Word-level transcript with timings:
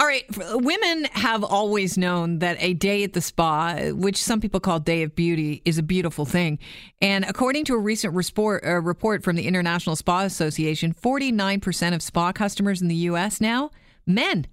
All 0.00 0.06
right, 0.06 0.24
women 0.52 1.06
have 1.10 1.42
always 1.42 1.98
known 1.98 2.38
that 2.38 2.56
a 2.60 2.72
day 2.72 3.02
at 3.02 3.14
the 3.14 3.20
spa, 3.20 3.90
which 3.90 4.22
some 4.22 4.40
people 4.40 4.60
call 4.60 4.78
day 4.78 5.02
of 5.02 5.16
beauty, 5.16 5.60
is 5.64 5.76
a 5.76 5.82
beautiful 5.82 6.24
thing. 6.24 6.60
And 7.02 7.24
according 7.24 7.64
to 7.64 7.74
a 7.74 7.78
recent 7.78 8.14
report, 8.14 8.64
uh, 8.64 8.80
report 8.80 9.24
from 9.24 9.34
the 9.34 9.48
International 9.48 9.96
Spa 9.96 10.20
Association, 10.20 10.94
49% 10.94 11.96
of 11.96 12.02
spa 12.02 12.30
customers 12.30 12.80
in 12.80 12.86
the 12.86 12.94
U.S. 12.94 13.40
now, 13.40 13.72
men. 14.06 14.46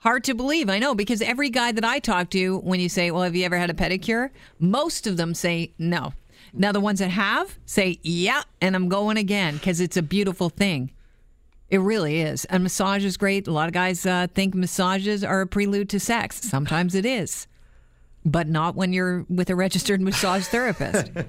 Hard 0.00 0.22
to 0.24 0.34
believe, 0.34 0.68
I 0.68 0.78
know, 0.78 0.94
because 0.94 1.22
every 1.22 1.48
guy 1.48 1.72
that 1.72 1.84
I 1.84 1.98
talk 1.98 2.28
to, 2.30 2.58
when 2.58 2.78
you 2.78 2.90
say, 2.90 3.10
Well, 3.10 3.22
have 3.22 3.34
you 3.34 3.46
ever 3.46 3.56
had 3.56 3.70
a 3.70 3.74
pedicure? 3.74 4.28
Most 4.58 5.06
of 5.06 5.16
them 5.16 5.32
say 5.32 5.72
no. 5.78 6.12
Now, 6.52 6.72
the 6.72 6.80
ones 6.80 6.98
that 6.98 7.08
have 7.08 7.58
say, 7.64 8.00
Yeah, 8.02 8.42
and 8.60 8.76
I'm 8.76 8.90
going 8.90 9.16
again 9.16 9.54
because 9.54 9.80
it's 9.80 9.96
a 9.96 10.02
beautiful 10.02 10.50
thing. 10.50 10.90
It 11.72 11.80
really 11.80 12.20
is. 12.20 12.44
And 12.44 12.62
massage 12.62 13.02
is 13.02 13.16
great. 13.16 13.48
A 13.48 13.50
lot 13.50 13.66
of 13.66 13.72
guys 13.72 14.04
uh, 14.04 14.26
think 14.34 14.54
massages 14.54 15.24
are 15.24 15.40
a 15.40 15.46
prelude 15.46 15.88
to 15.88 15.98
sex. 15.98 16.38
Sometimes 16.42 16.94
it 16.94 17.06
is, 17.06 17.46
but 18.26 18.46
not 18.46 18.76
when 18.76 18.92
you're 18.92 19.24
with 19.30 19.48
a 19.48 19.56
registered 19.56 20.00
massage 20.08 20.46
therapist. 20.46 21.10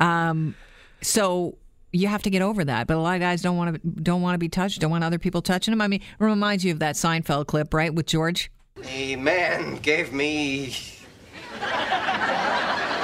Um, 0.00 0.54
so 1.02 1.58
you 1.90 2.06
have 2.06 2.22
to 2.22 2.30
get 2.30 2.40
over 2.40 2.64
that. 2.64 2.86
But 2.86 2.98
a 2.98 3.00
lot 3.00 3.16
of 3.16 3.20
guys 3.20 3.42
don't 3.42 3.56
want 3.56 3.82
to 3.82 3.88
don't 4.00 4.22
want 4.22 4.34
to 4.34 4.38
be 4.38 4.48
touched. 4.48 4.80
Don't 4.80 4.92
want 4.92 5.02
other 5.02 5.18
people 5.18 5.42
touching 5.42 5.72
them. 5.72 5.80
I 5.80 5.88
mean, 5.88 6.02
it 6.02 6.24
reminds 6.24 6.64
you 6.64 6.70
of 6.70 6.78
that 6.78 6.94
Seinfeld 6.94 7.48
clip, 7.48 7.74
right, 7.74 7.92
with 7.92 8.06
George. 8.06 8.52
A 8.84 9.16
man 9.16 9.78
gave 9.78 10.12
me. 10.12 10.76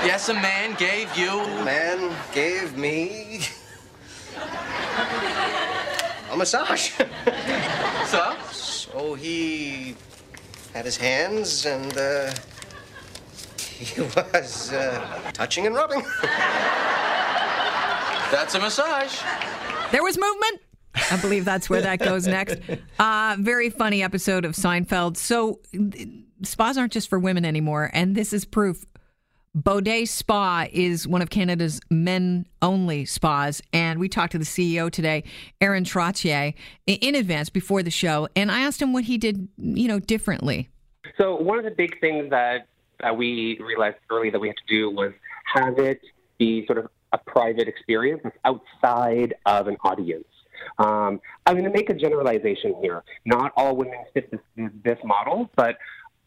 Yes, 0.05 0.28
a 0.28 0.34
man 0.34 0.77
gave 0.77 1.16
you. 1.16 1.30
A 1.30 1.64
Man 1.64 2.14
gave 2.34 2.77
me. 2.77 3.41
A 6.34 6.37
massage. 6.37 6.91
So? 8.06 8.37
so 8.51 9.15
he 9.15 9.95
had 10.73 10.84
his 10.84 10.97
hands 10.97 11.65
and 11.65 11.97
uh, 11.97 12.33
he 13.58 14.00
was 14.17 14.73
uh, 14.73 15.31
touching 15.33 15.67
and 15.67 15.75
rubbing. 15.75 16.00
That's 18.31 18.55
a 18.55 18.61
massage. 18.61 19.20
There 19.92 20.03
was 20.03 20.19
movement. 20.19 20.61
I 21.11 21.17
believe 21.20 21.45
that's 21.45 21.69
where 21.70 21.81
that 21.83 21.98
goes 21.98 22.27
next. 22.27 22.58
Uh, 22.98 23.36
very 23.41 23.70
funny 23.70 24.03
episode 24.03 24.45
of 24.45 24.53
Seinfeld. 24.53 25.17
So, 25.17 25.61
spas 26.42 26.78
aren't 26.78 26.92
just 26.92 27.08
for 27.08 27.19
women 27.19 27.45
anymore, 27.45 27.91
and 27.92 28.14
this 28.14 28.33
is 28.33 28.45
proof. 28.45 28.84
Bode 29.55 30.08
Spa 30.08 30.66
is 30.72 31.06
one 31.06 31.22
of 31.22 31.30
Canada's 31.30 31.80
men 31.88 32.44
only 32.60 33.05
spas. 33.05 33.62
And 33.72 34.00
we 34.00 34.08
talked 34.08 34.33
to 34.33 34.38
the 34.38 34.44
CEO 34.44 34.91
today, 34.91 35.22
Aaron 35.61 35.84
Trottier, 35.84 36.55
in 36.86 37.14
advance 37.14 37.50
before 37.50 37.83
the 37.84 37.91
show. 37.91 38.28
And 38.34 38.50
I 38.50 38.61
asked 38.61 38.83
him 38.83 38.92
what 38.92 39.05
he 39.05 39.16
did, 39.16 39.48
you 39.56 39.86
know, 39.86 40.00
differently. 40.00 40.69
So, 41.19 41.36
one 41.36 41.58
of 41.58 41.64
the 41.64 41.70
big 41.70 42.00
things 42.00 42.30
that, 42.30 42.66
that 43.00 43.16
we 43.16 43.58
realized 43.61 43.98
early 44.11 44.30
that 44.30 44.41
we 44.41 44.48
had 44.48 44.56
to 44.56 44.74
do 44.74 44.91
was 44.91 45.12
have 45.55 45.78
it 45.78 46.00
be 46.39 46.66
sort 46.66 46.78
of 46.78 46.89
a 47.12 47.18
private 47.18 47.68
experience 47.68 48.22
outside 48.44 49.34
of 49.46 49.68
an 49.68 49.77
audience. 49.84 50.24
Um, 50.78 51.20
I'm 51.46 51.55
going 51.55 51.64
to 51.64 51.70
make 51.70 51.91
a 51.91 51.94
generalization 51.94 52.74
here. 52.80 53.05
Not 53.24 53.52
all 53.56 53.77
women 53.77 53.98
fit 54.14 54.30
this, 54.33 54.41
this 54.83 54.98
model, 55.05 55.48
but 55.55 55.77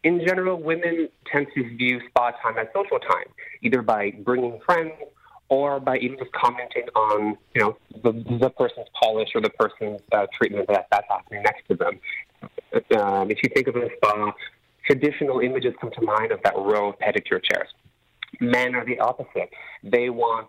in 0.03 0.25
general, 0.25 0.61
women 0.61 1.09
tend 1.31 1.47
to 1.55 1.75
view 1.75 2.01
spa 2.09 2.31
time 2.43 2.57
as 2.57 2.67
social 2.73 2.99
time, 2.99 3.25
either 3.61 3.81
by 3.81 4.11
bringing 4.23 4.59
friends 4.65 4.93
or 5.49 5.79
by 5.79 5.97
even 5.97 6.17
just 6.17 6.31
commenting 6.33 6.87
on, 6.95 7.37
you 7.55 7.61
know, 7.61 7.77
the, 8.03 8.11
the 8.39 8.49
person's 8.49 8.87
polish 9.01 9.29
or 9.33 9.41
the 9.41 9.49
person's 9.51 10.01
uh, 10.11 10.27
treatment 10.37 10.67
that, 10.67 10.87
that's 10.91 11.07
happening 11.09 11.41
next 11.43 11.67
to 11.67 11.75
them. 11.75 11.99
Um, 12.99 13.31
if 13.31 13.39
you 13.43 13.49
think 13.53 13.67
of 13.67 13.75
a 13.75 13.89
spa, 13.95 14.33
traditional 14.85 15.39
images 15.39 15.73
come 15.79 15.91
to 15.91 16.01
mind 16.01 16.31
of 16.31 16.41
that 16.43 16.55
row 16.55 16.89
of 16.89 16.99
pedicure 16.99 17.41
chairs. 17.43 17.69
Men 18.39 18.75
are 18.75 18.85
the 18.85 18.99
opposite. 18.99 19.49
They 19.83 20.09
want 20.09 20.47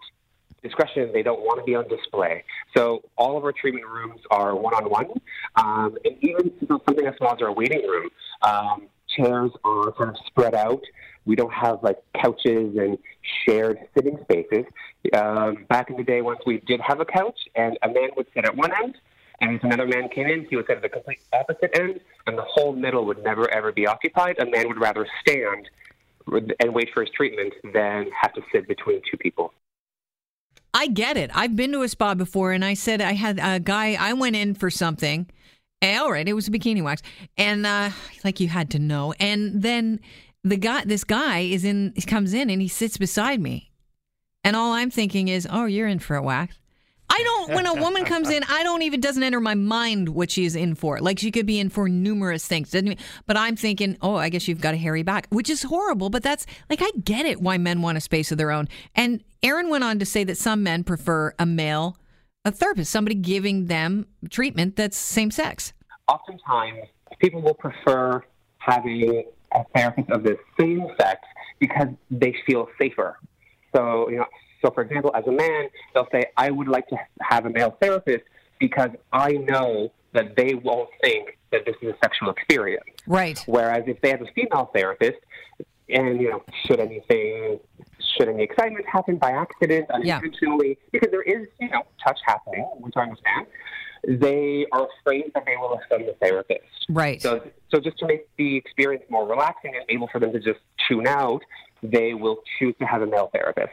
discretion. 0.62 1.10
They 1.12 1.22
don't 1.22 1.40
want 1.40 1.60
to 1.60 1.64
be 1.64 1.74
on 1.76 1.86
display. 1.88 2.44
So 2.76 3.02
all 3.16 3.36
of 3.38 3.44
our 3.44 3.52
treatment 3.52 3.86
rooms 3.86 4.20
are 4.30 4.56
one-on-one, 4.56 5.10
um, 5.56 5.96
and 6.04 6.16
even 6.20 6.52
something 6.66 7.06
as 7.06 7.14
small 7.16 7.34
as 7.34 7.42
our 7.42 7.52
waiting 7.52 7.82
room. 7.82 8.10
Um, 8.42 8.88
chairs 9.18 9.50
are 9.64 9.94
sort 9.96 10.10
of 10.10 10.16
spread 10.26 10.54
out. 10.54 10.82
We 11.26 11.36
don't 11.36 11.52
have 11.52 11.82
like 11.82 11.98
couches 12.14 12.76
and 12.76 12.96
shared 13.44 13.78
sitting 13.94 14.18
spaces. 14.22 14.64
Um, 15.12 15.66
back 15.68 15.90
in 15.90 15.96
the 15.96 16.04
day, 16.04 16.22
once 16.22 16.40
we 16.46 16.58
did 16.66 16.80
have 16.80 17.00
a 17.00 17.04
couch, 17.04 17.38
and 17.54 17.78
a 17.82 17.88
man 17.88 18.10
would 18.16 18.26
sit 18.34 18.44
at 18.44 18.56
one 18.56 18.70
end, 18.82 18.96
and 19.40 19.56
if 19.56 19.64
another 19.64 19.86
man 19.86 20.08
came 20.08 20.26
in, 20.26 20.46
he 20.48 20.56
would 20.56 20.66
sit 20.66 20.76
at 20.76 20.82
the 20.82 20.88
complete 20.88 21.20
opposite 21.32 21.70
end, 21.78 22.00
and 22.26 22.38
the 22.38 22.42
whole 22.42 22.72
middle 22.72 23.04
would 23.06 23.22
never 23.22 23.48
ever 23.50 23.72
be 23.72 23.86
occupied. 23.86 24.38
A 24.38 24.46
man 24.46 24.68
would 24.68 24.80
rather 24.80 25.06
stand 25.20 25.68
and 26.60 26.74
wait 26.74 26.88
for 26.92 27.02
his 27.02 27.10
treatment 27.10 27.52
than 27.72 28.10
have 28.20 28.32
to 28.34 28.42
sit 28.52 28.68
between 28.68 29.00
two 29.10 29.16
people. 29.16 29.52
I 30.74 30.86
get 30.86 31.16
it. 31.16 31.30
I've 31.34 31.56
been 31.56 31.72
to 31.72 31.82
a 31.82 31.88
spa 31.88 32.14
before, 32.14 32.52
and 32.52 32.64
I 32.64 32.74
said 32.74 33.00
I 33.00 33.12
had 33.12 33.40
a 33.42 33.58
guy. 33.58 33.96
I 33.98 34.12
went 34.12 34.36
in 34.36 34.54
for 34.54 34.70
something. 34.70 35.26
All 35.82 36.10
right, 36.10 36.28
it 36.28 36.32
was 36.32 36.48
a 36.48 36.50
bikini 36.50 36.82
wax, 36.82 37.02
and 37.36 37.64
uh, 37.64 37.90
like 38.24 38.40
you 38.40 38.48
had 38.48 38.70
to 38.70 38.78
know. 38.78 39.14
And 39.20 39.62
then 39.62 40.00
the 40.42 40.56
guy, 40.56 40.84
this 40.84 41.04
guy, 41.04 41.40
is 41.40 41.64
in. 41.64 41.92
He 41.94 42.02
comes 42.02 42.34
in 42.34 42.50
and 42.50 42.60
he 42.60 42.68
sits 42.68 42.96
beside 42.96 43.40
me, 43.40 43.70
and 44.42 44.56
all 44.56 44.72
I'm 44.72 44.90
thinking 44.90 45.28
is, 45.28 45.46
"Oh, 45.50 45.66
you're 45.66 45.88
in 45.88 46.00
for 46.00 46.16
a 46.16 46.22
wax." 46.22 46.58
I 47.10 47.22
don't. 47.22 47.54
When 47.54 47.66
a 47.66 47.74
woman 47.74 48.04
comes 48.04 48.28
in, 48.28 48.44
I 48.48 48.62
don't 48.62 48.82
even 48.82 49.00
doesn't 49.00 49.22
enter 49.22 49.40
my 49.40 49.54
mind 49.54 50.10
what 50.10 50.30
she's 50.30 50.54
in 50.54 50.74
for. 50.74 50.98
Like 51.00 51.18
she 51.18 51.30
could 51.30 51.46
be 51.46 51.58
in 51.58 51.70
for 51.70 51.88
numerous 51.88 52.46
things, 52.46 52.70
doesn't 52.70 52.98
But 53.26 53.36
I'm 53.36 53.56
thinking, 53.56 53.96
oh, 54.02 54.16
I 54.16 54.28
guess 54.28 54.46
you've 54.46 54.60
got 54.60 54.74
a 54.74 54.76
hairy 54.76 55.02
back, 55.02 55.26
which 55.30 55.48
is 55.48 55.62
horrible. 55.62 56.10
But 56.10 56.22
that's 56.22 56.44
like 56.68 56.82
I 56.82 56.90
get 57.04 57.24
it 57.24 57.40
why 57.40 57.56
men 57.56 57.82
want 57.82 57.98
a 57.98 58.00
space 58.00 58.30
of 58.30 58.38
their 58.38 58.50
own. 58.50 58.68
And 58.94 59.24
Aaron 59.42 59.70
went 59.70 59.84
on 59.84 59.98
to 60.00 60.06
say 60.06 60.22
that 60.24 60.36
some 60.36 60.62
men 60.62 60.84
prefer 60.84 61.32
a 61.38 61.46
male, 61.46 61.96
a 62.48 62.52
therapist, 62.52 62.90
somebody 62.90 63.14
giving 63.14 63.66
them 63.66 64.06
treatment 64.30 64.76
that's 64.76 64.96
same 64.96 65.30
sex. 65.30 65.72
Oftentimes, 66.08 66.88
people 67.20 67.40
will 67.40 67.54
prefer 67.54 68.22
having 68.58 69.24
a 69.52 69.64
therapist 69.74 70.10
of 70.10 70.22
the 70.24 70.36
same 70.58 70.86
sex 71.00 71.20
because 71.58 71.88
they 72.10 72.34
feel 72.46 72.68
safer. 72.78 73.18
So, 73.74 74.08
you 74.08 74.16
know, 74.16 74.26
so, 74.64 74.70
for 74.70 74.82
example, 74.82 75.12
as 75.14 75.24
a 75.26 75.32
man, 75.32 75.68
they'll 75.94 76.08
say, 76.10 76.24
I 76.36 76.50
would 76.50 76.68
like 76.68 76.88
to 76.88 76.96
have 77.20 77.46
a 77.46 77.50
male 77.50 77.76
therapist 77.80 78.24
because 78.58 78.90
I 79.12 79.32
know 79.32 79.92
that 80.12 80.36
they 80.36 80.54
won't 80.54 80.88
think 81.02 81.38
that 81.52 81.64
this 81.64 81.76
is 81.80 81.90
a 81.90 81.96
sexual 82.02 82.30
experience. 82.30 82.84
Right. 83.06 83.42
Whereas 83.46 83.84
if 83.86 84.00
they 84.00 84.10
have 84.10 84.22
a 84.22 84.26
female 84.34 84.70
therapist, 84.74 85.18
and, 85.90 86.20
you 86.20 86.30
know, 86.30 86.42
should 86.66 86.80
anything, 86.80 87.60
should 88.18 88.28
any 88.28 88.42
excitement 88.42 88.86
happen 88.86 89.16
by 89.16 89.30
accident, 89.30 89.90
unintentionally, 89.90 90.68
yeah. 90.70 90.88
because 90.92 91.10
there 91.10 91.22
is, 91.22 91.46
you 91.60 91.68
know, 91.70 91.82
touch 92.04 92.18
happening, 92.26 92.64
which 92.80 92.94
I 92.96 93.02
understand, 93.02 93.46
they 94.06 94.66
are 94.72 94.86
afraid 95.00 95.30
that 95.34 95.44
they 95.46 95.56
will 95.56 95.74
offend 95.74 96.08
the 96.08 96.14
therapist. 96.20 96.62
Right. 96.88 97.20
So, 97.20 97.42
so 97.70 97.80
just 97.80 97.98
to 97.98 98.06
make 98.06 98.28
the 98.36 98.56
experience 98.56 99.04
more 99.08 99.26
relaxing 99.26 99.74
and 99.74 99.84
able 99.88 100.08
for 100.08 100.20
them 100.20 100.32
to 100.32 100.40
just 100.40 100.60
tune 100.88 101.06
out, 101.06 101.42
they 101.82 102.14
will 102.14 102.38
choose 102.58 102.74
to 102.80 102.86
have 102.86 103.02
a 103.02 103.06
male 103.06 103.30
therapist. 103.32 103.72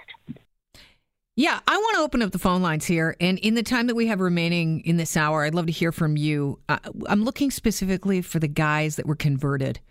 Yeah, 1.38 1.60
I 1.68 1.78
want 1.78 1.98
to 1.98 2.02
open 2.02 2.22
up 2.22 2.32
the 2.32 2.40
phone 2.40 2.62
lines 2.62 2.86
here. 2.86 3.18
And 3.20 3.38
in 3.40 3.56
the 3.56 3.64
time 3.64 3.88
that 3.88 3.96
we 3.96 4.08
have 4.08 4.22
remaining 4.22 4.80
in 4.82 4.96
this 4.96 5.18
hour, 5.18 5.44
I'd 5.44 5.54
love 5.54 5.66
to 5.66 5.72
hear 5.72 5.92
from 5.92 6.16
you. 6.16 6.60
Uh, 6.70 6.78
I'm 7.08 7.26
looking 7.26 7.52
specifically 7.52 8.22
for 8.22 8.40
the 8.40 8.48
guys 8.48 8.96
that 8.96 9.06
were 9.06 9.16
converted, 9.18 9.82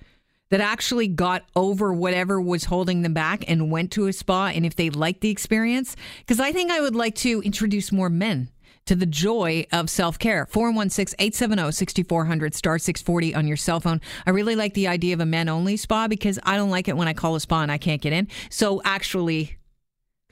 that 0.51 0.61
actually 0.61 1.09
got 1.09 1.45
over 1.57 1.93
whatever 1.93 2.41
was 2.41 2.65
holding 2.65 3.03
them 3.03 3.15
back 3.15 3.45
and 3.49 3.71
went 3.71 3.91
to 3.93 4.07
a 4.07 4.13
spa, 4.13 4.49
and 4.49 4.65
if 4.67 4.77
they 4.77 4.91
liked 4.91 5.21
the 5.21 5.31
experience. 5.31 5.97
Because 6.19 6.41
I 6.41 6.53
think 6.53 6.71
I 6.71 6.81
would 6.81 6.95
like 6.95 7.15
to 7.17 7.41
introduce 7.43 7.91
more 7.91 8.11
men 8.11 8.51
to 8.87 8.95
the 8.95 9.07
joy 9.07 9.67
of 9.73 9.89
self 9.89 10.19
care. 10.19 10.47
416 10.51 11.17
870 11.19 11.73
6400 11.73 12.55
star 12.55 12.79
640 12.79 13.35
on 13.35 13.47
your 13.47 13.57
cell 13.57 13.81
phone. 13.81 14.01
I 14.27 14.31
really 14.31 14.57
like 14.57 14.75
the 14.75 14.89
idea 14.89 15.15
of 15.15 15.21
a 15.21 15.27
men 15.27 15.49
only 15.49 15.77
spa 15.77 16.09
because 16.09 16.39
I 16.43 16.57
don't 16.57 16.71
like 16.71 16.89
it 16.89 16.97
when 16.97 17.09
I 17.09 17.15
call 17.15 17.35
a 17.35 17.41
spa 17.41 17.63
and 17.63 17.73
I 17.73 17.79
can't 17.79 18.01
get 18.01 18.13
in. 18.13 18.29
So 18.51 18.83
actually, 18.85 19.57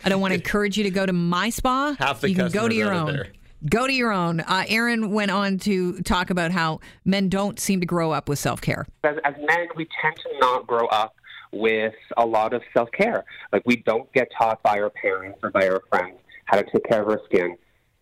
I 0.04 0.08
don't 0.08 0.20
want 0.20 0.32
to 0.32 0.36
encourage 0.40 0.76
you 0.76 0.84
to 0.84 0.90
go 0.90 1.06
to 1.06 1.12
my 1.12 1.50
spa. 1.50 1.96
Half 1.98 2.20
the 2.20 2.30
you 2.30 2.36
can 2.36 2.50
go 2.50 2.68
to 2.68 2.74
your 2.74 2.92
own. 2.92 3.12
There. 3.12 3.32
Go 3.68 3.86
to 3.86 3.92
your 3.92 4.12
own. 4.12 4.40
Uh, 4.40 4.64
Aaron 4.68 5.12
went 5.12 5.30
on 5.30 5.58
to 5.60 6.00
talk 6.02 6.30
about 6.30 6.50
how 6.50 6.80
men 7.04 7.28
don't 7.28 7.60
seem 7.60 7.80
to 7.80 7.86
grow 7.86 8.10
up 8.10 8.28
with 8.28 8.38
self 8.38 8.60
care. 8.60 8.86
As, 9.04 9.16
as 9.24 9.34
men, 9.38 9.68
we 9.76 9.88
tend 10.00 10.16
to 10.16 10.38
not 10.40 10.66
grow 10.66 10.86
up 10.86 11.14
with 11.52 11.94
a 12.16 12.26
lot 12.26 12.54
of 12.54 12.62
self 12.74 12.90
care. 12.92 13.24
Like 13.52 13.62
we 13.66 13.76
don't 13.76 14.12
get 14.12 14.28
taught 14.36 14.62
by 14.62 14.80
our 14.80 14.90
parents 14.90 15.38
or 15.42 15.50
by 15.50 15.68
our 15.68 15.82
friends 15.90 16.18
how 16.46 16.60
to 16.60 16.64
take 16.70 16.84
care 16.88 17.02
of 17.02 17.08
our 17.08 17.20
skin. 17.26 17.56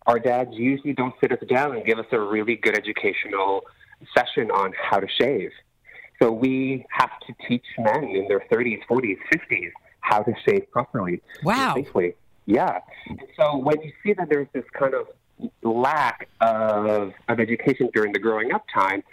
Our 0.07 0.19
dads 0.19 0.49
usually 0.53 0.93
don't 0.93 1.13
sit 1.21 1.31
us 1.31 1.39
down 1.47 1.75
and 1.75 1.85
give 1.85 1.99
us 1.99 2.07
a 2.11 2.19
really 2.19 2.55
good 2.55 2.75
educational 2.75 3.61
session 4.17 4.49
on 4.49 4.73
how 4.81 4.99
to 4.99 5.07
shave. 5.19 5.51
So 6.21 6.31
we 6.31 6.85
have 6.91 7.11
to 7.27 7.47
teach 7.47 7.65
men 7.77 8.03
in 8.05 8.27
their 8.27 8.43
30s, 8.51 8.79
40s, 8.89 9.17
50s 9.33 9.71
how 10.01 10.23
to 10.23 10.33
shave 10.47 10.69
properly. 10.71 11.21
Wow. 11.43 11.75
Safely. 11.75 12.15
Yeah. 12.45 12.79
And 13.07 13.21
so 13.39 13.57
when 13.57 13.79
you 13.81 13.91
see 14.03 14.13
that 14.13 14.29
there's 14.29 14.47
this 14.53 14.65
kind 14.77 14.93
of 14.93 15.07
lack 15.63 16.27
of, 16.39 17.13
of 17.27 17.39
education 17.39 17.89
during 17.93 18.13
the 18.13 18.19
growing 18.19 18.51
up 18.51 18.65
time, 18.73 19.03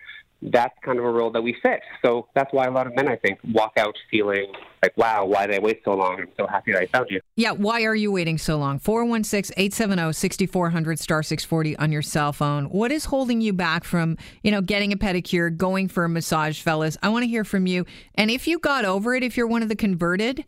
that's 0.40 0.75
kind 0.84 0.98
of 0.98 1.04
a 1.04 1.10
role 1.10 1.30
that 1.32 1.42
we 1.42 1.56
fit. 1.62 1.80
So 2.04 2.28
that's 2.34 2.52
why 2.52 2.66
a 2.66 2.70
lot 2.70 2.86
of 2.86 2.94
men, 2.94 3.08
I 3.08 3.16
think, 3.16 3.40
walk 3.52 3.72
out 3.76 3.96
feeling 4.10 4.52
like, 4.82 4.96
wow, 4.96 5.25
why 5.25 5.46
did 5.46 5.56
I 5.56 5.58
wait 5.58 5.80
so 5.84 5.94
long? 5.94 6.20
I'm 6.20 6.28
so 6.36 6.46
happy 6.46 6.72
that 6.72 6.82
I 6.82 6.86
found 6.86 7.06
you. 7.10 7.20
Yeah, 7.34 7.50
why 7.50 7.82
are 7.82 7.94
you 7.94 8.12
waiting 8.12 8.38
so 8.38 8.56
long? 8.56 8.78
416 8.78 9.52
870 9.56 10.12
6400 10.12 10.98
star 11.00 11.22
640 11.22 11.76
on 11.78 11.90
your 11.90 12.02
cell 12.02 12.32
phone. 12.32 12.66
What 12.66 12.92
is 12.92 13.06
holding 13.06 13.40
you 13.40 13.52
back 13.52 13.82
from, 13.82 14.16
you 14.42 14.52
know, 14.52 14.60
getting 14.60 14.92
a 14.92 14.96
pedicure, 14.96 15.54
going 15.54 15.88
for 15.88 16.04
a 16.04 16.08
massage, 16.08 16.60
fellas? 16.60 16.96
I 17.02 17.08
want 17.08 17.25
to 17.25 17.28
hear 17.28 17.44
from 17.44 17.66
you. 17.66 17.84
And 18.14 18.30
if 18.30 18.46
you 18.46 18.58
got 18.60 18.84
over 18.84 19.14
it, 19.14 19.25
if 19.25 19.36
you're 19.36 19.48
one 19.48 19.62
of 19.62 19.69
the 19.69 19.76
converted, 19.76 20.44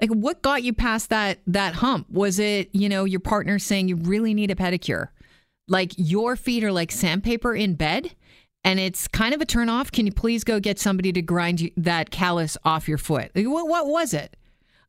like 0.00 0.10
what 0.10 0.42
got 0.42 0.62
you 0.62 0.72
past 0.72 1.10
that 1.10 1.38
that 1.46 1.74
hump? 1.74 2.10
Was 2.10 2.38
it, 2.38 2.70
you 2.72 2.88
know, 2.88 3.04
your 3.04 3.20
partner 3.20 3.58
saying 3.58 3.88
you 3.88 3.96
really 3.96 4.34
need 4.34 4.50
a 4.50 4.54
pedicure? 4.54 5.08
Like 5.68 5.92
your 5.96 6.36
feet 6.36 6.64
are 6.64 6.72
like 6.72 6.90
sandpaper 6.90 7.54
in 7.54 7.74
bed? 7.74 8.14
and 8.64 8.78
it's 8.78 9.08
kind 9.08 9.34
of 9.34 9.40
a 9.40 9.44
turn 9.44 9.68
off. 9.68 9.90
Can 9.90 10.06
you 10.06 10.12
please 10.12 10.44
go 10.44 10.60
get 10.60 10.78
somebody 10.78 11.12
to 11.12 11.22
grind 11.22 11.60
you, 11.60 11.70
that 11.76 12.10
callus 12.10 12.56
off 12.64 12.88
your 12.88 12.98
foot? 12.98 13.30
Like, 13.34 13.46
What, 13.46 13.68
what 13.68 13.86
was 13.86 14.14
it? 14.14 14.36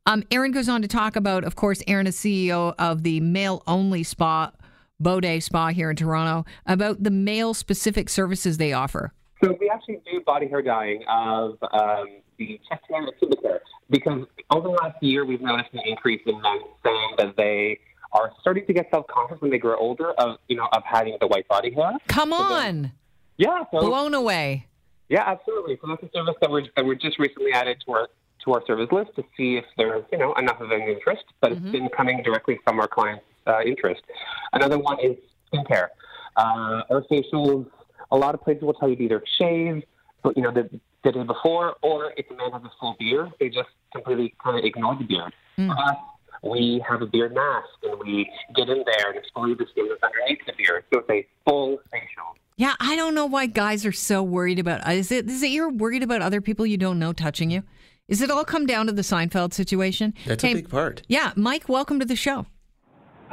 Um, 0.05 0.23
Aaron 0.31 0.51
goes 0.51 0.67
on 0.67 0.81
to 0.81 0.87
talk 0.87 1.15
about, 1.15 1.43
of 1.43 1.55
course, 1.55 1.81
Aaron 1.87 2.07
is 2.07 2.17
CEO 2.17 2.75
of 2.77 3.03
the 3.03 3.19
male 3.21 3.63
only 3.67 4.03
spa, 4.03 4.51
Bode 4.99 5.41
Spa 5.41 5.69
here 5.69 5.89
in 5.89 5.95
Toronto, 5.95 6.45
about 6.65 7.03
the 7.03 7.11
male 7.11 7.53
specific 7.53 8.09
services 8.09 8.57
they 8.57 8.73
offer. 8.73 9.13
So 9.43 9.57
we 9.59 9.69
actually 9.69 10.01
do 10.05 10.21
body 10.25 10.47
hair 10.47 10.61
dyeing 10.61 11.03
of 11.09 11.57
um, 11.71 12.05
the 12.37 12.59
chest 12.69 12.83
hair 12.89 12.99
and 12.99 13.07
the 13.07 13.13
pubic 13.13 13.41
hair 13.41 13.61
because 13.89 14.25
over 14.49 14.67
the 14.67 14.73
last 14.73 15.01
year 15.01 15.25
we've 15.25 15.41
noticed 15.41 15.69
an 15.73 15.81
increase 15.85 16.21
in 16.25 16.41
men 16.41 16.59
saying 16.83 17.11
that 17.17 17.35
they 17.37 17.79
are 18.11 18.31
starting 18.41 18.65
to 18.67 18.73
get 18.73 18.87
self-conscious 18.91 19.41
when 19.41 19.49
they 19.51 19.57
grow 19.57 19.75
older 19.77 20.11
of 20.13 20.37
you 20.47 20.55
know 20.55 20.67
of 20.73 20.83
having 20.85 21.17
the 21.19 21.27
white 21.27 21.47
body 21.47 21.71
hair. 21.73 21.93
Come 22.07 22.31
on, 22.33 22.91
Yeah, 23.37 23.63
so 23.71 23.79
blown 23.81 24.13
away. 24.13 24.67
yeah, 25.09 25.23
absolutely. 25.25 25.77
So 25.81 25.87
that's 25.87 26.03
a 26.03 26.09
service 26.17 26.35
that 26.41 26.49
we're 26.51 26.63
that 26.75 26.85
we're 26.85 26.95
just 26.95 27.19
recently 27.19 27.51
added 27.53 27.77
to 27.85 27.91
our 27.93 28.07
to 28.45 28.53
our 28.53 28.63
service 28.67 28.89
list 28.91 29.11
to 29.15 29.23
see 29.37 29.55
if 29.57 29.65
there's 29.77 30.03
you 30.11 30.17
know 30.17 30.33
enough 30.35 30.59
of 30.61 30.71
an 30.71 30.81
interest, 30.81 31.23
but 31.41 31.51
it's 31.53 31.61
been 31.61 31.89
coming 31.89 32.21
directly 32.23 32.59
from 32.63 32.79
our 32.79 32.87
clients' 32.87 33.23
uh, 33.47 33.61
interest. 33.65 34.01
Another 34.53 34.77
one 34.77 34.97
is 34.99 35.17
skincare. 35.51 35.87
Uh, 36.35 36.81
our 36.89 37.03
facials. 37.11 37.67
A 38.11 38.17
lot 38.17 38.35
of 38.35 38.43
places 38.43 38.61
will 38.61 38.73
tell 38.75 38.89
you 38.89 38.95
to 38.97 39.03
either 39.03 39.23
shave, 39.39 39.81
but 40.21 40.37
you 40.37 40.43
know 40.43 40.51
the, 40.51 40.69
the 41.03 41.11
day 41.11 41.23
before, 41.23 41.75
or 41.81 42.13
if 42.17 42.29
a 42.31 42.33
man 42.33 42.51
has 42.51 42.63
a 42.63 42.71
full 42.79 42.95
beard, 42.99 43.31
they 43.39 43.49
just 43.49 43.69
completely 43.91 44.33
kind 44.43 44.57
of 44.57 44.65
ignore 44.65 44.95
the 44.95 45.03
beard. 45.03 45.33
For 45.55 45.63
hmm. 45.63 45.71
us, 45.71 45.97
we 46.43 46.83
have 46.87 47.01
a 47.01 47.05
beard 47.05 47.33
mask, 47.33 47.67
and 47.83 47.99
we 47.99 48.29
get 48.55 48.69
in 48.69 48.83
there 48.85 49.11
and 49.11 49.19
exfoliate 49.19 49.57
the 49.57 49.65
skin 49.71 49.87
that's 49.89 50.03
underneath 50.03 50.39
the 50.45 50.53
beard. 50.57 50.83
So 50.93 50.99
it's 50.99 51.09
a 51.09 51.27
full 51.47 51.79
facial. 51.91 52.35
Yeah, 52.55 52.75
I 52.79 52.95
don't 52.95 53.15
know 53.15 53.25
why 53.25 53.47
guys 53.47 53.85
are 53.85 53.91
so 53.91 54.21
worried 54.21 54.59
about. 54.59 54.87
Is 54.91 55.11
it 55.11 55.29
is 55.29 55.41
it 55.41 55.51
you're 55.51 55.71
worried 55.71 56.03
about 56.03 56.21
other 56.21 56.41
people 56.41 56.65
you 56.65 56.77
don't 56.77 56.99
know 56.99 57.13
touching 57.13 57.49
you? 57.49 57.63
Is 58.07 58.21
it 58.21 58.29
all 58.29 58.43
come 58.43 58.65
down 58.65 58.87
to 58.87 58.91
the 58.91 59.01
Seinfeld 59.01 59.53
situation? 59.53 60.13
That's 60.25 60.43
Hey, 60.43 60.51
a 60.51 60.55
big 60.55 60.69
part. 60.69 61.01
Yeah, 61.07 61.31
Mike, 61.35 61.69
welcome 61.69 61.99
to 61.99 62.05
the 62.05 62.17
show. 62.17 62.45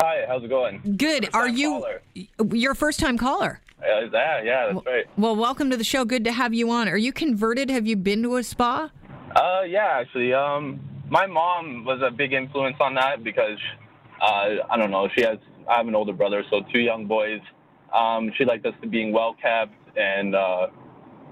Hi, 0.00 0.24
how's 0.26 0.42
it 0.42 0.48
going? 0.48 0.96
Good. 0.96 1.24
First 1.24 1.34
Are 1.34 1.48
you 1.48 1.70
caller. 1.72 2.02
your 2.54 2.74
first 2.74 3.00
time 3.00 3.18
caller? 3.18 3.60
Uh, 3.80 4.00
yeah, 4.12 4.42
yeah, 4.42 4.72
that's 4.72 4.86
right. 4.86 5.06
Well, 5.16 5.36
welcome 5.36 5.70
to 5.70 5.76
the 5.76 5.84
show. 5.84 6.04
Good 6.04 6.24
to 6.24 6.32
have 6.32 6.52
you 6.52 6.70
on. 6.70 6.88
Are 6.88 6.98
you 6.98 7.12
converted? 7.12 7.70
Have 7.70 7.86
you 7.86 7.96
been 7.96 8.22
to 8.24 8.36
a 8.36 8.42
spa? 8.42 8.90
Uh, 9.34 9.62
yeah, 9.66 10.00
actually, 10.00 10.34
um, 10.34 10.80
my 11.08 11.26
mom 11.26 11.84
was 11.84 12.00
a 12.02 12.10
big 12.10 12.32
influence 12.32 12.76
on 12.80 12.94
that 12.94 13.24
because, 13.24 13.58
uh, 14.20 14.56
I 14.68 14.76
don't 14.76 14.90
know, 14.90 15.08
she 15.16 15.22
has, 15.22 15.38
I 15.68 15.78
have 15.78 15.88
an 15.88 15.94
older 15.94 16.12
brother, 16.12 16.44
so 16.50 16.60
two 16.72 16.80
young 16.80 17.06
boys. 17.06 17.40
Um, 17.94 18.32
she 18.36 18.44
liked 18.44 18.66
us 18.66 18.74
to 18.82 18.88
being 18.88 19.12
well 19.12 19.34
kept, 19.40 19.72
and 19.96 20.34
uh, 20.34 20.68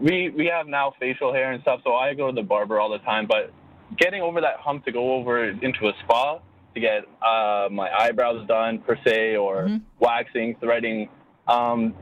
we 0.01 0.31
we 0.31 0.47
have 0.47 0.67
now 0.67 0.93
facial 0.99 1.33
hair 1.33 1.53
and 1.53 1.63
stuff, 1.63 1.81
so 1.85 1.95
I 1.95 2.15
go 2.15 2.29
to 2.29 2.35
the 2.35 2.43
barber 2.43 2.81
all 2.81 2.91
the 2.91 2.99
time. 2.99 3.27
But 3.27 3.53
getting 3.97 4.23
over 4.23 4.41
that 4.41 4.57
hump 4.59 4.85
to 4.87 4.93
go 4.93 5.15
over 5.15 5.49
into 5.51 5.89
a 5.89 5.93
spa 6.05 6.41
to 6.75 6.81
get 6.81 7.05
uh, 7.23 7.69
my 7.71 7.91
eyebrows 7.91 8.47
done 8.49 8.79
per 8.81 8.97
se, 9.07 9.37
or 9.37 9.81
waxing, 10.01 10.57
threading, 10.61 11.09
um, 11.47 11.95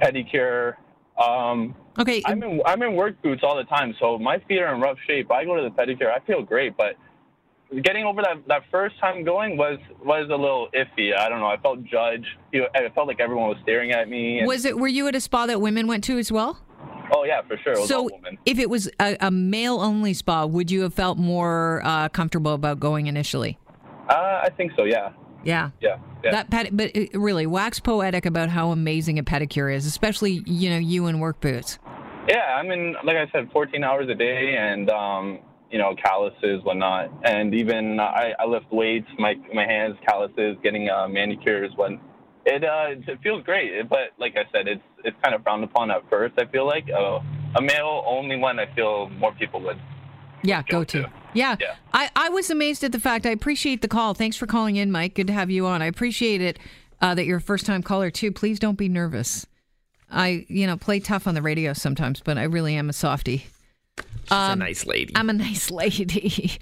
pedicure. 0.00 0.74
Um, 1.22 1.74
Okay. 1.98 2.22
I'm 2.26 2.42
in 2.42 2.60
I'm 2.66 2.82
in 2.82 2.94
work 2.94 3.20
boots 3.22 3.42
all 3.42 3.56
the 3.56 3.64
time, 3.64 3.94
so 3.98 4.18
my 4.18 4.38
feet 4.40 4.58
are 4.60 4.74
in 4.74 4.82
rough 4.82 4.98
shape. 5.06 5.30
I 5.30 5.46
go 5.46 5.56
to 5.56 5.62
the 5.62 5.70
pedicure, 5.70 6.10
I 6.10 6.20
feel 6.26 6.42
great, 6.42 6.76
but 6.76 6.96
getting 7.82 8.04
over 8.04 8.20
that 8.22 8.46
that 8.48 8.62
first 8.70 8.98
time 9.00 9.24
going 9.24 9.56
was 9.56 9.78
was 10.04 10.28
a 10.30 10.36
little 10.36 10.68
iffy. 10.74 11.16
I 11.18 11.30
don't 11.30 11.40
know. 11.40 11.46
I 11.46 11.56
felt 11.56 11.82
judged. 11.84 12.26
You 12.52 12.60
know, 12.60 12.66
I 12.74 12.88
felt 12.90 13.06
like 13.08 13.18
everyone 13.18 13.48
was 13.48 13.56
staring 13.62 13.92
at 13.92 14.10
me. 14.10 14.44
was 14.44 14.66
it? 14.66 14.78
Were 14.78 14.88
you 14.88 15.08
at 15.08 15.14
a 15.14 15.20
spa 15.20 15.46
that 15.46 15.60
women 15.60 15.86
went 15.86 16.04
to 16.04 16.18
as 16.18 16.30
well? 16.30 16.60
oh 17.14 17.24
yeah, 17.24 17.40
for 17.42 17.56
sure. 17.58 17.72
It 17.72 17.78
was 17.78 17.88
So, 17.88 18.10
if 18.44 18.58
it 18.58 18.68
was 18.68 18.90
a, 19.00 19.16
a 19.20 19.30
male-only 19.30 20.12
spa, 20.12 20.44
would 20.44 20.70
you 20.70 20.82
have 20.82 20.92
felt 20.92 21.16
more 21.18 21.80
uh, 21.84 22.08
comfortable 22.08 22.52
about 22.52 22.80
going 22.80 23.06
initially? 23.06 23.58
Uh, 24.08 24.40
I 24.42 24.50
think 24.56 24.72
so. 24.76 24.84
Yeah, 24.84 25.12
Yeah. 25.44 25.70
yeah, 25.80 25.98
yeah. 26.24 26.30
That 26.30 26.50
ped- 26.50 26.76
but 26.76 26.92
really, 27.14 27.46
wax 27.46 27.80
poetic 27.80 28.26
about 28.26 28.48
how 28.48 28.70
amazing 28.70 29.18
a 29.18 29.22
pedicure 29.22 29.74
is, 29.74 29.86
especially 29.86 30.42
you 30.46 30.70
know 30.70 30.78
you 30.78 31.06
in 31.06 31.20
work 31.20 31.40
boots. 31.40 31.78
Yeah, 32.28 32.56
I 32.56 32.62
mean, 32.62 32.96
like 33.04 33.16
I 33.16 33.30
said, 33.30 33.50
14 33.52 33.84
hours 33.84 34.08
a 34.08 34.14
day, 34.14 34.56
and 34.58 34.90
um, 34.90 35.38
you 35.70 35.78
know, 35.78 35.94
calluses, 36.02 36.62
whatnot, 36.64 37.10
and 37.24 37.54
even 37.54 38.00
uh, 38.00 38.04
I, 38.04 38.32
I 38.38 38.46
lift 38.46 38.66
weights, 38.72 39.08
my 39.18 39.34
my 39.54 39.64
hands, 39.64 39.96
calluses, 40.08 40.56
getting 40.62 40.88
uh, 40.88 41.08
manicures. 41.08 41.70
When 41.76 42.00
it 42.44 42.64
uh, 42.64 43.12
it 43.12 43.18
feels 43.22 43.42
great, 43.44 43.88
but 43.88 44.10
like 44.18 44.36
I 44.36 44.50
said, 44.52 44.68
it's 44.68 44.82
it's 45.04 45.16
kind 45.22 45.34
of 45.34 45.42
frowned 45.42 45.64
upon 45.64 45.90
at 45.90 46.08
first. 46.10 46.34
I 46.38 46.46
feel 46.46 46.66
like 46.66 46.86
uh, 46.90 47.20
a 47.56 47.62
male 47.62 48.02
only 48.06 48.36
one. 48.36 48.58
I 48.58 48.72
feel 48.74 49.08
more 49.10 49.32
people 49.34 49.60
would. 49.62 49.78
Yeah, 50.42 50.62
go 50.68 50.84
to. 50.84 51.02
to. 51.02 51.12
Yeah. 51.36 51.56
Yeah. 51.60 51.74
I, 51.92 52.10
I 52.16 52.28
was 52.30 52.50
amazed 52.50 52.82
at 52.84 52.92
the 52.92 53.00
fact. 53.00 53.26
I 53.26 53.30
appreciate 53.30 53.82
the 53.82 53.88
call. 53.88 54.14
Thanks 54.14 54.36
for 54.36 54.46
calling 54.46 54.76
in, 54.76 54.90
Mike. 54.90 55.14
Good 55.14 55.26
to 55.28 55.32
have 55.32 55.50
you 55.50 55.66
on. 55.66 55.82
I 55.82 55.86
appreciate 55.86 56.40
it 56.40 56.58
uh, 57.00 57.14
that 57.14 57.24
you're 57.26 57.38
a 57.38 57.40
first 57.42 57.66
time 57.66 57.82
caller, 57.82 58.10
too. 58.10 58.32
Please 58.32 58.58
don't 58.58 58.76
be 58.78 58.88
nervous. 58.88 59.46
I, 60.10 60.46
you 60.48 60.66
know, 60.66 60.76
play 60.76 61.00
tough 61.00 61.26
on 61.26 61.34
the 61.34 61.42
radio 61.42 61.72
sometimes, 61.72 62.20
but 62.20 62.38
I 62.38 62.44
really 62.44 62.74
am 62.76 62.88
a 62.88 62.92
softie. 62.92 63.46
She's 63.98 64.32
a 64.32 64.56
nice 64.56 64.86
lady. 64.86 65.12
I'm 65.16 65.30
a 65.30 65.32
nice 65.48 65.70
lady. 65.70 66.52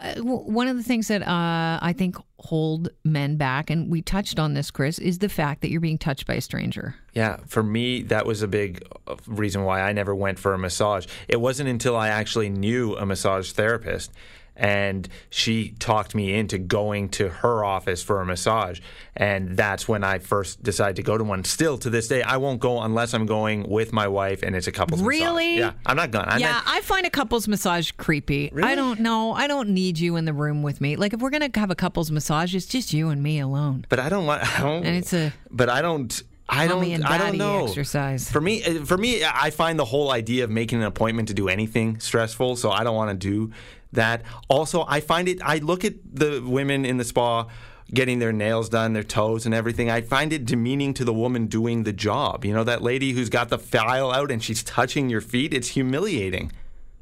Uh, 0.00 0.14
w- 0.14 0.50
one 0.50 0.68
of 0.68 0.76
the 0.76 0.82
things 0.82 1.08
that 1.08 1.22
uh, 1.22 1.78
I 1.82 1.94
think 1.96 2.16
hold 2.38 2.88
men 3.04 3.36
back, 3.36 3.70
and 3.70 3.90
we 3.90 4.02
touched 4.02 4.38
on 4.38 4.54
this, 4.54 4.70
Chris, 4.70 4.98
is 4.98 5.18
the 5.18 5.28
fact 5.28 5.62
that 5.62 5.70
you're 5.70 5.80
being 5.80 5.98
touched 5.98 6.26
by 6.26 6.34
a 6.34 6.40
stranger. 6.40 6.94
Yeah, 7.12 7.38
for 7.46 7.62
me, 7.62 8.02
that 8.02 8.26
was 8.26 8.42
a 8.42 8.48
big 8.48 8.86
uh, 9.06 9.16
reason 9.26 9.64
why 9.64 9.80
I 9.80 9.92
never 9.92 10.14
went 10.14 10.38
for 10.38 10.52
a 10.52 10.58
massage. 10.58 11.06
It 11.28 11.40
wasn't 11.40 11.68
until 11.68 11.96
I 11.96 12.08
actually 12.08 12.50
knew 12.50 12.94
a 12.96 13.06
massage 13.06 13.52
therapist 13.52 14.12
and 14.56 15.08
she 15.30 15.70
talked 15.78 16.14
me 16.14 16.34
into 16.34 16.58
going 16.58 17.08
to 17.10 17.28
her 17.28 17.64
office 17.64 18.02
for 18.02 18.20
a 18.20 18.26
massage. 18.26 18.80
And 19.14 19.56
that's 19.56 19.86
when 19.88 20.02
I 20.04 20.18
first 20.18 20.62
decided 20.62 20.96
to 20.96 21.02
go 21.02 21.16
to 21.18 21.24
one. 21.24 21.44
Still 21.44 21.78
to 21.78 21.90
this 21.90 22.08
day, 22.08 22.22
I 22.22 22.36
won't 22.38 22.60
go 22.60 22.80
unless 22.80 23.14
I'm 23.14 23.26
going 23.26 23.68
with 23.68 23.92
my 23.92 24.08
wife 24.08 24.42
and 24.42 24.54
it's 24.56 24.66
a 24.66 24.72
couple's 24.72 25.00
massage. 25.00 25.20
Really? 25.20 25.58
Yeah, 25.58 25.72
I'm 25.84 25.96
not 25.96 26.10
going. 26.10 26.26
I 26.26 26.38
yeah, 26.38 26.52
meant- 26.52 26.64
I 26.68 26.80
find 26.80 27.06
a 27.06 27.10
couple's 27.10 27.46
massage 27.48 27.90
creepy. 27.92 28.52
I 28.62 28.74
don't 28.74 29.00
know. 29.00 29.32
I 29.32 29.46
don't 29.46 29.70
need 29.70 29.98
you 29.98 30.16
in 30.16 30.24
the 30.24 30.32
room 30.34 30.62
with 30.62 30.80
me. 30.80 30.96
Like 30.96 31.12
if 31.12 31.20
we're 31.20 31.30
gonna 31.30 31.50
have 31.54 31.70
a 31.70 31.74
couple's 31.74 32.10
massage, 32.10 32.54
it's 32.54 32.66
just 32.66 32.92
you 32.92 33.08
and 33.10 33.22
me 33.22 33.40
alone. 33.40 33.84
but 33.88 33.98
I 33.98 34.08
don't 34.08 34.26
want. 34.26 34.42
I 34.58 34.62
don't, 34.62 34.84
And 34.84 34.96
it's 34.96 35.12
a 35.12 35.32
But 35.50 35.68
I 35.68 35.82
don't. 35.82 36.22
I 36.48 36.68
don't. 36.68 37.04
I 37.04 37.18
don't 37.18 37.38
know. 37.38 37.66
exercise. 37.66 38.30
For 38.30 38.40
me, 38.40 38.60
for 38.60 38.96
me, 38.96 39.24
I 39.24 39.50
find 39.50 39.76
the 39.78 39.84
whole 39.84 40.12
idea 40.12 40.44
of 40.44 40.50
making 40.50 40.78
an 40.78 40.84
appointment 40.84 41.26
to 41.28 41.34
do 41.34 41.48
anything 41.48 41.98
stressful. 41.98 42.54
So 42.54 42.70
I 42.70 42.84
don't 42.84 42.94
want 42.94 43.10
to 43.10 43.16
do 43.16 43.52
that. 43.96 44.22
Also, 44.48 44.84
I 44.88 45.00
find 45.00 45.28
it. 45.28 45.40
I 45.44 45.58
look 45.58 45.84
at 45.84 45.94
the 46.10 46.42
women 46.46 46.84
in 46.84 46.96
the 46.96 47.04
spa 47.04 47.46
getting 47.92 48.18
their 48.18 48.32
nails 48.32 48.68
done, 48.68 48.92
their 48.94 49.04
toes, 49.04 49.44
and 49.46 49.54
everything. 49.54 49.90
I 49.90 50.00
find 50.00 50.32
it 50.32 50.44
demeaning 50.44 50.94
to 50.94 51.04
the 51.04 51.12
woman 51.12 51.46
doing 51.46 51.82
the 51.84 51.92
job. 51.92 52.44
You 52.44 52.52
know, 52.54 52.64
that 52.64 52.82
lady 52.82 53.12
who's 53.12 53.28
got 53.28 53.48
the 53.48 53.58
file 53.58 54.10
out 54.10 54.30
and 54.30 54.42
she's 54.42 54.62
touching 54.64 55.08
your 55.08 55.20
feet. 55.20 55.52
It's 55.54 55.68
humiliating. 55.68 56.50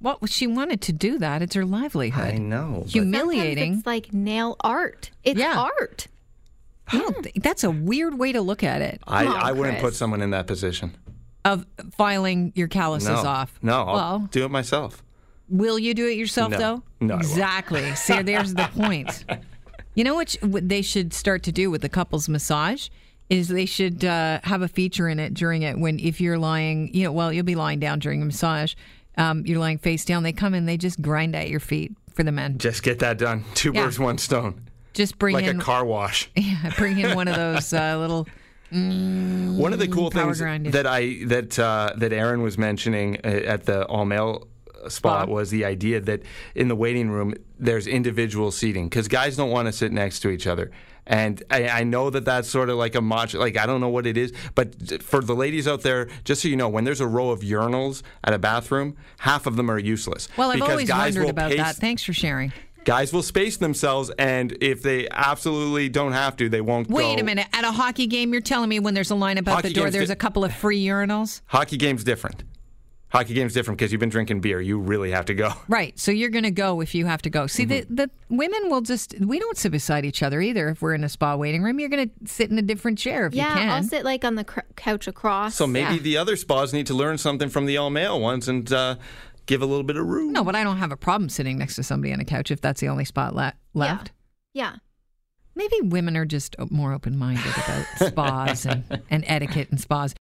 Well, 0.00 0.18
she 0.26 0.46
wanted 0.46 0.82
to 0.82 0.92
do 0.92 1.18
that. 1.18 1.40
It's 1.40 1.54
her 1.54 1.64
livelihood. 1.64 2.34
I 2.34 2.36
know. 2.38 2.84
Humiliating. 2.88 3.74
It's 3.78 3.86
like 3.86 4.12
nail 4.12 4.56
art. 4.60 5.10
It's 5.22 5.38
Yeah. 5.40 5.56
art. 5.58 6.08
Oh, 6.92 6.98
I 6.98 6.98
don't 6.98 7.42
that's 7.42 7.64
a 7.64 7.70
weird 7.70 8.18
way 8.18 8.32
to 8.32 8.42
look 8.42 8.62
at 8.62 8.82
it. 8.82 9.00
I, 9.06 9.24
on, 9.24 9.32
I 9.36 9.52
wouldn't 9.52 9.78
Chris. 9.78 9.92
put 9.92 9.94
someone 9.94 10.20
in 10.20 10.30
that 10.30 10.46
position. 10.46 10.94
Of 11.46 11.64
filing 11.96 12.52
your 12.54 12.68
calluses 12.68 13.08
No, 13.08 13.16
off. 13.28 13.58
no, 13.62 13.82
I'll 13.84 13.94
well, 13.94 14.28
do 14.30 14.44
it 14.46 14.50
myself. 14.50 15.02
Will 15.48 15.78
you 15.78 15.94
do 15.94 16.06
it 16.08 16.16
yourself 16.16 16.50
No. 16.52 16.58
though? 16.58 16.82
No. 17.00 17.16
Exactly. 17.16 17.94
See, 17.96 18.22
there's 18.22 18.54
the 18.54 18.68
point. 18.76 19.24
You 19.96 20.02
know 20.02 20.16
what, 20.16 20.34
they 20.42 20.82
should 20.82 21.14
start 21.14 21.44
to 21.44 21.52
do 21.52 21.70
with 21.70 21.80
the 21.80 21.88
couples 21.88 22.28
massage 22.28 22.88
is 23.30 23.46
they 23.46 23.64
should 23.64 24.04
uh, 24.04 24.40
have 24.42 24.60
a 24.60 24.66
feature 24.66 25.08
in 25.08 25.20
it 25.20 25.34
during 25.34 25.62
it 25.62 25.78
when 25.78 26.00
if 26.00 26.20
you're 26.20 26.36
lying, 26.36 26.92
you 26.92 27.04
know, 27.04 27.12
well, 27.12 27.32
you'll 27.32 27.44
be 27.44 27.54
lying 27.54 27.78
down 27.78 28.00
during 28.00 28.20
a 28.20 28.24
massage. 28.24 28.74
Um, 29.16 29.46
you're 29.46 29.60
lying 29.60 29.78
face 29.78 30.04
down. 30.04 30.24
They 30.24 30.32
come 30.32 30.52
in, 30.52 30.66
they 30.66 30.76
just 30.76 31.00
grind 31.00 31.36
at 31.36 31.48
your 31.48 31.60
feet 31.60 31.92
for 32.12 32.24
the 32.24 32.32
men. 32.32 32.58
Just 32.58 32.82
get 32.82 32.98
that 32.98 33.18
done. 33.18 33.44
Two 33.54 33.70
Yeah. 33.72 33.84
birds, 33.84 34.00
one 34.00 34.18
stone. 34.18 34.62
Just 34.94 35.16
bring 35.16 35.34
Like 35.36 35.44
in 35.44 35.60
a 35.60 35.62
car 35.62 35.84
wash. 35.84 36.28
Yeah, 36.36 36.72
bring 36.76 36.98
in 36.98 37.14
one 37.14 37.28
of 37.28 37.36
those 37.36 37.72
uh, 37.72 37.96
little 37.96 38.26
One 38.72 39.72
of 39.72 39.78
the 39.78 39.86
cool 39.86 40.10
things 40.10 40.40
grinding. 40.40 40.72
that 40.72 40.88
I 40.88 41.24
that 41.26 41.56
uh, 41.56 41.92
that 41.98 42.12
Aaron 42.12 42.42
was 42.42 42.58
mentioning 42.58 43.18
uh, 43.24 43.28
at 43.28 43.66
the 43.66 43.84
all 43.86 44.04
male 44.04 44.48
spot 44.90 45.28
was 45.28 45.50
the 45.50 45.64
idea 45.64 46.00
that 46.00 46.22
in 46.54 46.68
the 46.68 46.76
waiting 46.76 47.10
room 47.10 47.34
there's 47.58 47.86
individual 47.86 48.50
seating 48.50 48.88
because 48.88 49.08
guys 49.08 49.36
don't 49.36 49.50
want 49.50 49.66
to 49.66 49.72
sit 49.72 49.92
next 49.92 50.20
to 50.20 50.30
each 50.30 50.46
other. 50.46 50.70
And 51.06 51.42
I, 51.50 51.68
I 51.68 51.84
know 51.84 52.08
that 52.08 52.24
that's 52.24 52.48
sort 52.48 52.70
of 52.70 52.76
like 52.78 52.94
a 52.94 53.02
macho, 53.02 53.38
like 53.38 53.58
I 53.58 53.66
don't 53.66 53.80
know 53.80 53.90
what 53.90 54.06
it 54.06 54.16
is, 54.16 54.32
but 54.54 55.02
for 55.02 55.20
the 55.20 55.34
ladies 55.34 55.68
out 55.68 55.82
there, 55.82 56.08
just 56.24 56.40
so 56.42 56.48
you 56.48 56.56
know, 56.56 56.68
when 56.68 56.84
there's 56.84 57.00
a 57.02 57.06
row 57.06 57.28
of 57.30 57.40
urinals 57.40 58.02
at 58.24 58.32
a 58.32 58.38
bathroom, 58.38 58.96
half 59.18 59.46
of 59.46 59.56
them 59.56 59.70
are 59.70 59.78
useless. 59.78 60.28
Well, 60.36 60.50
I've 60.50 60.62
always 60.62 60.88
guys 60.88 61.14
wondered 61.14 61.30
about 61.30 61.50
pace- 61.50 61.58
that. 61.58 61.76
Thanks 61.76 62.02
for 62.02 62.14
sharing. 62.14 62.52
Guys 62.84 63.14
will 63.14 63.22
space 63.22 63.56
themselves, 63.56 64.10
and 64.18 64.56
if 64.60 64.82
they 64.82 65.08
absolutely 65.10 65.88
don't 65.88 66.12
have 66.12 66.36
to, 66.36 66.50
they 66.50 66.60
won't 66.60 66.88
Wait 66.90 67.16
go. 67.16 67.20
a 67.22 67.24
minute. 67.24 67.46
At 67.54 67.64
a 67.64 67.70
hockey 67.70 68.06
game, 68.06 68.32
you're 68.32 68.42
telling 68.42 68.68
me 68.68 68.78
when 68.78 68.92
there's 68.92 69.10
a 69.10 69.14
line 69.14 69.38
about 69.38 69.56
Hockey 69.56 69.68
the 69.68 69.74
door, 69.74 69.90
there's 69.90 70.08
di- 70.08 70.12
a 70.12 70.16
couple 70.16 70.44
of 70.44 70.54
free 70.54 70.84
urinals? 70.84 71.40
Hockey 71.46 71.78
game's 71.78 72.04
different. 72.04 72.44
Hockey 73.14 73.32
game's 73.32 73.54
different 73.54 73.78
because 73.78 73.92
you've 73.92 74.00
been 74.00 74.08
drinking 74.08 74.40
beer. 74.40 74.60
You 74.60 74.78
really 74.78 75.12
have 75.12 75.24
to 75.26 75.34
go. 75.34 75.52
Right. 75.68 75.96
So 75.98 76.10
you're 76.10 76.30
going 76.30 76.42
to 76.44 76.50
go 76.50 76.80
if 76.80 76.94
you 76.96 77.06
have 77.06 77.22
to 77.22 77.30
go. 77.30 77.46
See, 77.46 77.64
Mm-hmm. 77.64 77.94
the, 77.94 78.06
the 78.06 78.10
women 78.28 78.70
will 78.70 78.80
just, 78.80 79.14
we 79.20 79.38
don't 79.38 79.56
sit 79.56 79.70
beside 79.72 80.04
each 80.04 80.22
other 80.22 80.40
either. 80.40 80.68
If 80.68 80.82
we're 80.82 80.94
in 80.94 81.04
a 81.04 81.08
spa 81.08 81.36
waiting 81.36 81.62
room, 81.62 81.78
you're 81.78 81.88
going 81.88 82.08
to 82.10 82.26
sit 82.28 82.50
in 82.50 82.58
a 82.58 82.62
different 82.62 82.98
chair 82.98 83.26
if 83.26 83.34
yeah, 83.34 83.48
you 83.50 83.54
can. 83.54 83.68
Yeah, 83.68 83.74
I'll 83.76 83.82
sit 83.84 84.04
like 84.04 84.24
on 84.24 84.34
the 84.34 84.42
cr- 84.44 84.60
couch 84.76 85.06
across. 85.06 85.54
So 85.54 85.66
maybe 85.66 85.94
Yeah. 85.94 86.00
the 86.00 86.16
other 86.16 86.34
spas 86.36 86.72
need 86.72 86.86
to 86.88 86.94
learn 86.94 87.16
something 87.18 87.48
from 87.48 87.66
the 87.66 87.76
all 87.76 87.90
male 87.90 88.20
ones 88.20 88.48
and 88.48 88.70
uh, 88.72 88.96
give 89.46 89.62
a 89.62 89.66
little 89.66 89.84
bit 89.84 89.96
of 89.96 90.04
room. 90.06 90.32
no, 90.32 90.42
but 90.42 90.56
I 90.56 90.64
don't 90.64 90.78
have 90.78 90.90
a 90.90 90.96
problem 90.96 91.28
sitting 91.28 91.56
next 91.56 91.76
to 91.76 91.82
somebody 91.84 92.12
on 92.12 92.18
a 92.20 92.24
couch 92.24 92.50
if 92.50 92.60
that's 92.60 92.80
the 92.80 92.88
only 92.88 93.04
spot 93.04 93.34
le- 93.34 93.54
left. 93.74 94.10
Yeah. 94.54 94.76
Maybe 95.56 95.80
women 95.82 96.16
are 96.16 96.24
just 96.24 96.56
more 96.70 96.92
open 96.92 97.16
minded 97.16 97.44
about 97.46 97.86
spas 98.08 98.66
and, 98.66 98.84
and 99.08 99.22
etiquette 99.28 99.68
and 99.70 99.80
spas. 99.80 100.14